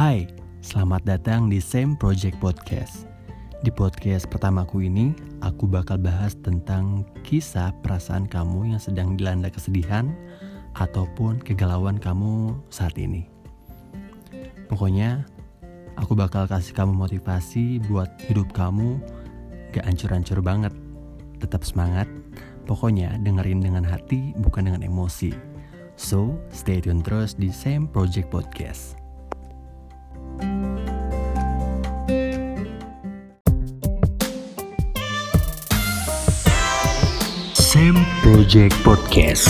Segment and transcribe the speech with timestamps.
[0.00, 0.24] Hai,
[0.64, 3.04] selamat datang di Same Project Podcast.
[3.60, 5.12] Di podcast pertamaku ini,
[5.44, 10.08] aku bakal bahas tentang kisah perasaan kamu yang sedang dilanda kesedihan
[10.80, 13.28] ataupun kegalauan kamu saat ini.
[14.72, 15.28] Pokoknya,
[16.00, 18.96] aku bakal kasih kamu motivasi buat hidup kamu
[19.76, 20.72] gak ancur-ancur banget.
[21.44, 22.08] Tetap semangat,
[22.64, 25.36] pokoknya dengerin dengan hati bukan dengan emosi.
[26.00, 28.99] So, stay tune terus di Same Project Podcast.
[37.80, 39.48] Same Project Podcast.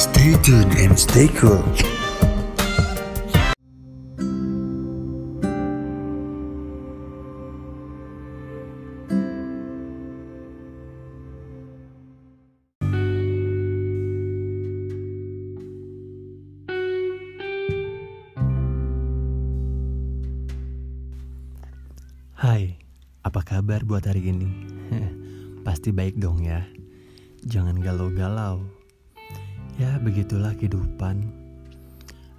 [0.00, 1.60] Stay tuned and stay cool.
[22.40, 22.80] Hai,
[23.20, 24.77] apa kabar buat hari ini?
[25.78, 26.66] Pasti baik dong ya.
[27.46, 28.66] Jangan galau-galau.
[29.78, 31.22] Ya begitulah kehidupan.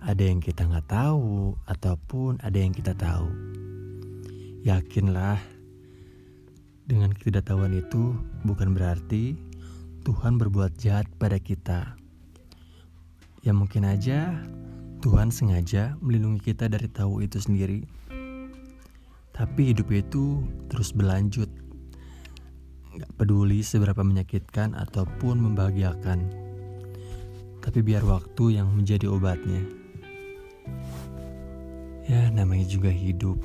[0.04, 3.32] Ada yang kita nggak tahu ataupun ada yang kita tahu.
[4.68, 5.40] Yakinlah
[6.84, 8.12] dengan ketidaktahuan itu
[8.44, 9.40] bukan berarti
[10.04, 11.96] Tuhan berbuat jahat pada kita.
[13.40, 14.36] Ya mungkin aja
[15.00, 17.88] Tuhan sengaja melindungi kita dari tahu itu sendiri.
[19.32, 21.69] Tapi hidup itu terus berlanjut.
[23.00, 26.20] Gak peduli seberapa menyakitkan ataupun membahagiakan.
[27.64, 29.64] Tapi biar waktu yang menjadi obatnya.
[32.12, 33.40] Ya namanya juga hidup.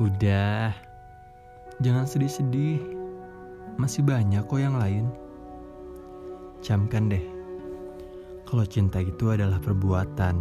[0.00, 0.72] Udah,
[1.84, 2.99] jangan sedih-sedih.
[3.76, 5.06] Masih banyak kok yang lain.
[6.64, 7.24] Camkan deh,
[8.50, 10.36] kalau cinta itu adalah perbuatan.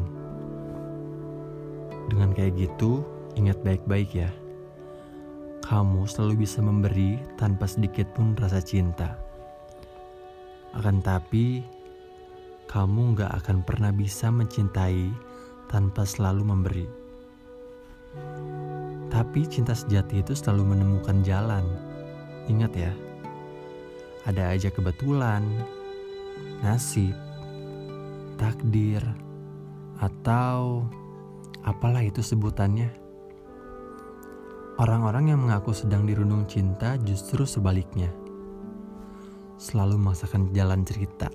[2.10, 3.06] Dengan kayak gitu,
[3.38, 4.34] ingat baik-baik ya.
[5.62, 9.14] Kamu selalu bisa memberi tanpa sedikit pun rasa cinta.
[10.74, 11.62] Akan tapi,
[12.66, 15.14] kamu gak akan pernah bisa mencintai
[15.70, 16.88] tanpa selalu memberi.
[19.14, 21.66] Tapi cinta sejati itu selalu menemukan jalan.
[22.50, 22.94] Ingat ya,
[24.30, 25.42] ada aja kebetulan,
[26.62, 27.18] nasib,
[28.38, 29.02] takdir,
[29.98, 30.86] atau
[31.66, 32.94] apalah itu sebutannya.
[34.78, 38.14] Orang-orang yang mengaku sedang dirundung cinta justru sebaliknya.
[39.60, 41.28] Selalu memaksakan jalan cerita.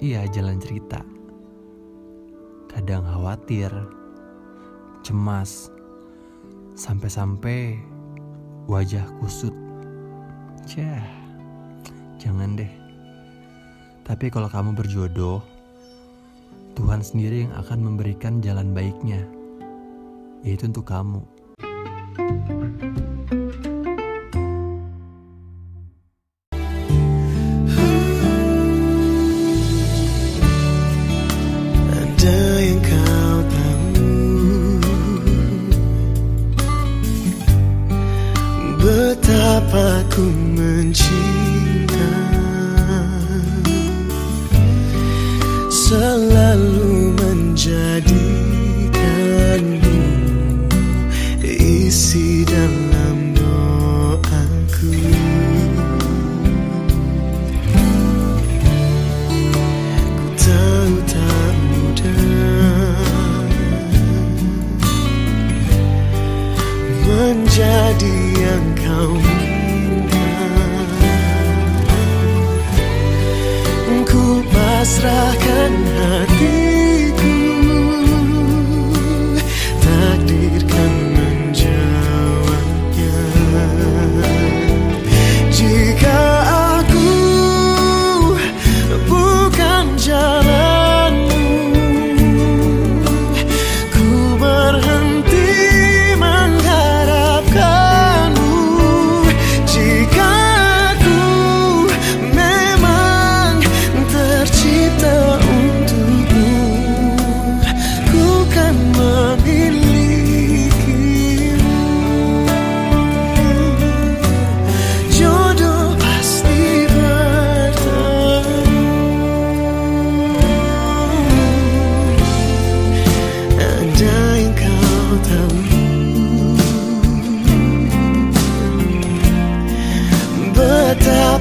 [0.00, 1.04] Iya, jalan cerita.
[2.72, 3.68] Kadang khawatir,
[5.04, 5.68] cemas,
[6.80, 7.76] Sampai-sampai
[8.64, 9.59] wajah kusut.
[10.70, 11.02] Cah,
[12.22, 12.70] jangan deh.
[14.06, 15.42] Tapi kalau kamu berjodoh,
[16.78, 19.18] Tuhan sendiri yang akan memberikan jalan baiknya,
[20.46, 21.26] yaitu untuk kamu.
[21.58, 23.09] Ada
[45.90, 46.29] Selalu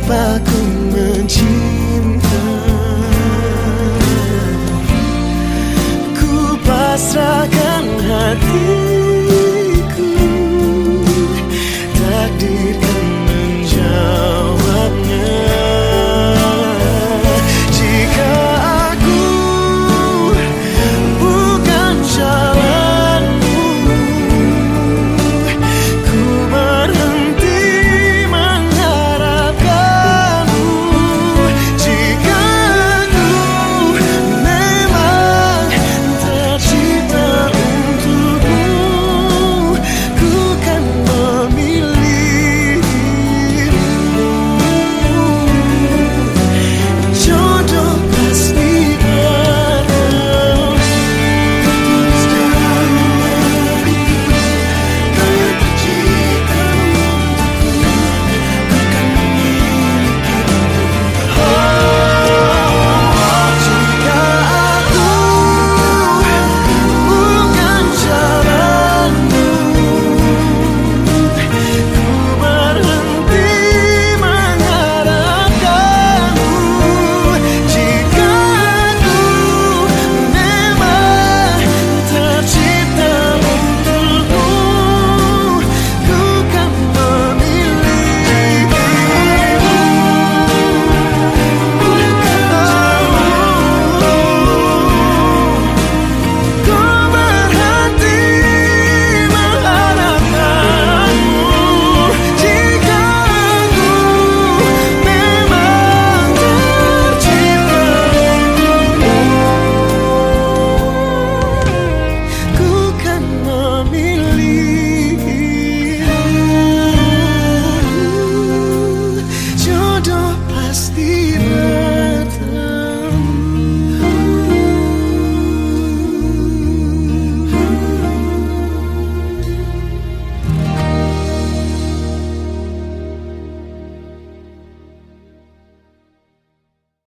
[0.09, 2.45] aku mencinta.
[6.17, 8.98] Ku pasrahkan hati